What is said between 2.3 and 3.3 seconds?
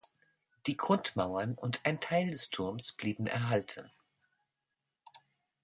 des Turms blieben